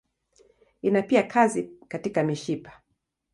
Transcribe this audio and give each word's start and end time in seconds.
Ina 0.81 1.01
pia 1.01 1.23
kazi 1.23 1.69
katika 1.87 2.23
mishipa. 2.23 2.81